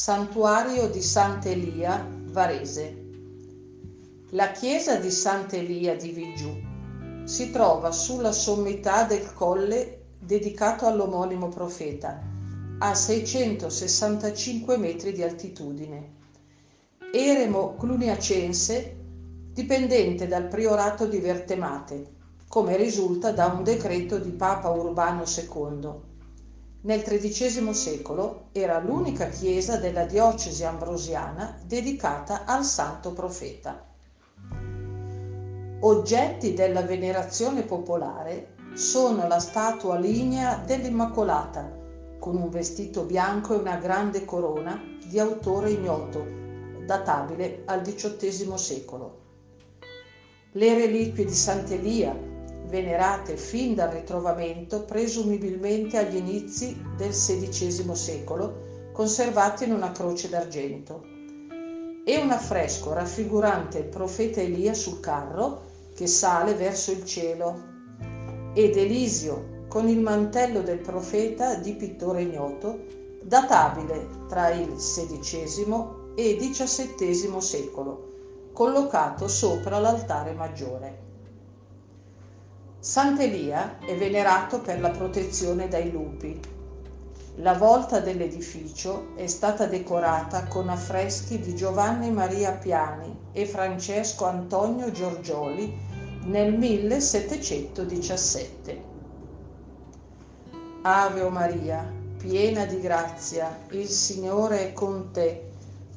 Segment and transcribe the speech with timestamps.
[0.00, 3.06] Santuario di Sant'Elia, Varese.
[4.30, 6.56] La chiesa di Sant'Elia di Vigiù
[7.24, 12.22] si trova sulla sommità del colle dedicato all'omonimo profeta,
[12.78, 16.12] a 665 metri di altitudine.
[17.12, 18.96] Eremo cluniacense,
[19.52, 22.06] dipendente dal priorato di Vertemate,
[22.46, 26.06] come risulta da un decreto di Papa Urbano II
[26.80, 33.84] nel XIII secolo era l'unica chiesa della diocesi ambrosiana dedicata al santo profeta.
[35.80, 41.68] Oggetti della venerazione popolare sono la statua lignea dell'Immacolata,
[42.20, 46.24] con un vestito bianco e una grande corona di autore ignoto,
[46.84, 49.18] databile al XVIII secolo.
[50.52, 52.27] Le reliquie di Sant'Elia,
[52.68, 61.02] venerate fin dal ritrovamento presumibilmente agli inizi del XVI secolo, conservate in una croce d'argento,
[62.04, 67.76] e un affresco raffigurante il profeta Elia sul carro che sale verso il cielo,
[68.54, 72.84] ed Elisio con il mantello del profeta di pittore ignoto,
[73.22, 81.07] databile tra il XVI e XVII secolo, collocato sopra l'altare maggiore.
[82.80, 86.40] Sant'Elia è venerato per la protezione dai lupi.
[87.38, 94.92] La volta dell'edificio è stata decorata con affreschi di Giovanni Maria Piani e Francesco Antonio
[94.92, 95.76] Giorgioli
[96.26, 98.82] nel 1717.
[100.82, 101.84] Ave Maria,
[102.16, 105.46] piena di grazia, il Signore è con te.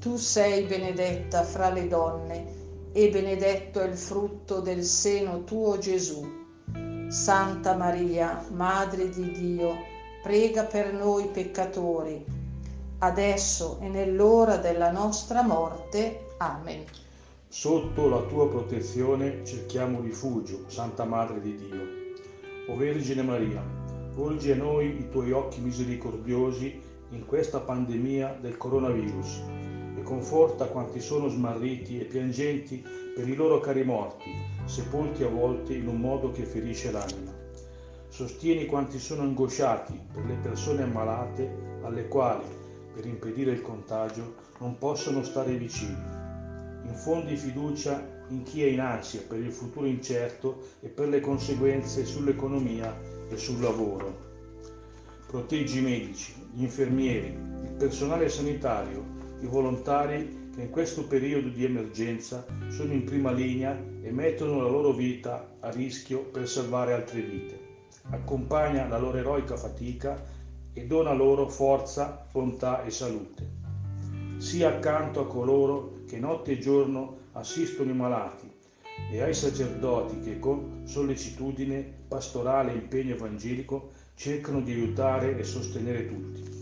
[0.00, 2.46] Tu sei benedetta fra le donne
[2.92, 6.48] e benedetto è il frutto del seno tuo Gesù.
[7.10, 9.74] Santa Maria, Madre di Dio,
[10.22, 12.24] prega per noi peccatori,
[12.98, 16.26] adesso e nell'ora della nostra morte.
[16.36, 16.84] Amen.
[17.48, 22.72] Sotto la tua protezione cerchiamo rifugio, Santa Madre di Dio.
[22.72, 23.60] O Vergine Maria,
[24.14, 26.80] volgi a noi i tuoi occhi misericordiosi
[27.10, 29.59] in questa pandemia del coronavirus
[30.10, 32.84] conforta quanti sono smarriti e piangenti
[33.14, 34.28] per i loro cari morti,
[34.64, 37.32] sepolti a volte in un modo che ferisce l'anima.
[38.08, 42.44] Sostieni quanti sono angosciati per le persone ammalate alle quali,
[42.92, 46.02] per impedire il contagio, non possono stare vicini.
[46.86, 52.04] Infondi fiducia in chi è in ansia per il futuro incerto e per le conseguenze
[52.04, 52.92] sull'economia
[53.28, 54.28] e sul lavoro.
[55.28, 61.64] Proteggi i medici, gli infermieri, il personale sanitario, i volontari che in questo periodo di
[61.64, 67.20] emergenza sono in prima linea e mettono la loro vita a rischio per salvare altre
[67.20, 67.58] vite.
[68.10, 70.22] Accompagna la loro eroica fatica
[70.72, 73.58] e dona loro forza, bontà e salute.
[74.36, 78.50] Sia accanto a coloro che notte e giorno assistono i malati
[79.10, 86.06] e ai sacerdoti che con sollecitudine pastorale e impegno evangelico cercano di aiutare e sostenere
[86.06, 86.58] tutti.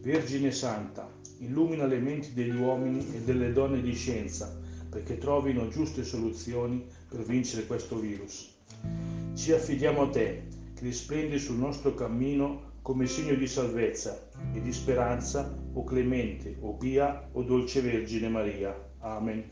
[0.00, 1.08] Vergine Santa,
[1.38, 4.64] illumina le menti degli uomini e delle donne di scienza
[4.96, 8.54] perché trovino giuste soluzioni per vincere questo virus.
[9.34, 10.44] Ci affidiamo a te,
[10.74, 16.74] che risplendi sul nostro cammino come segno di salvezza e di speranza, o clemente, o
[16.74, 18.74] pia, o dolce Vergine Maria.
[19.00, 19.44] Amen.